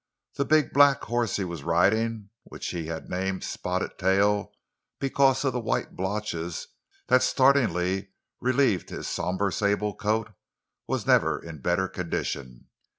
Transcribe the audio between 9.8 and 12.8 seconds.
coat—was never in better condition.